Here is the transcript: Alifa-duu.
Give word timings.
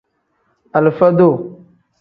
Alifa-duu. 0.77 1.35